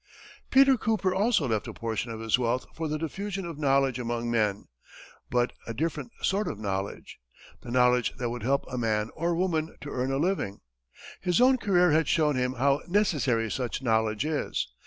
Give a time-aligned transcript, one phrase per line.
[0.49, 4.31] Peter Cooper also left a portion of his wealth for "the diffusion of knowledge among
[4.31, 4.65] men,"
[5.29, 7.19] but a different sort of knowledge
[7.61, 10.61] the knowledge that would help a man or woman to earn a living.
[11.21, 14.69] His own career had shown him how necessary such knowledge is.